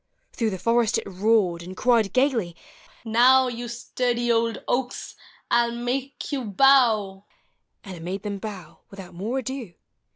Through 0.33 0.49
the 0.49 0.57
forest 0.57 0.97
it 0.97 1.03
roared, 1.07 1.61
and 1.61 1.77
cried, 1.77 2.11
gayly, 2.11 2.55
u 3.05 3.11
Now, 3.11 3.47
You 3.47 3.67
sturdy 3.67 4.31
old 4.31 4.63
oaks, 4.67 5.15
I 5.51 5.65
'11 5.65 5.85
make 5.85 6.31
you 6.31 6.43
bow!" 6.43 7.25
And 7.83 7.97
it 7.97 8.01
made 8.01 8.23
them 8.23 8.39
bow 8.39 8.79
without 8.89 9.13
more 9.13 9.37
ado. 9.37 9.75